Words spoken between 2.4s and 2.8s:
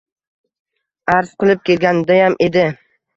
edi.